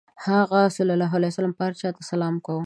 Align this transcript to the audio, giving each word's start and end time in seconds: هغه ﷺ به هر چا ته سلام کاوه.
هغه 0.27 0.61
ﷺ 0.77 1.51
به 1.57 1.63
هر 1.65 1.73
چا 1.79 1.89
ته 1.95 2.01
سلام 2.11 2.35
کاوه. 2.45 2.59